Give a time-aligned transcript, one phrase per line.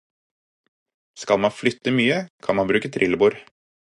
[1.25, 2.17] Skal man flytte mye,
[2.47, 3.41] kan man bruke trillebår.